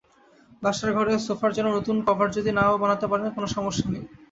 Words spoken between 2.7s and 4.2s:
বানাতে পারেন, কোনো সমস্যা নেই।